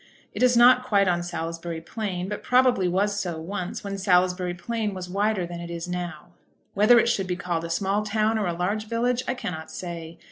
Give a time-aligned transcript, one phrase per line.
[0.33, 4.95] It is not quite on Salisbury Plain, but probably was so once, when Salisbury Plain
[4.95, 6.29] was wider than it is now.
[6.73, 10.17] Whether it should be called a small town or a large village I cannot say.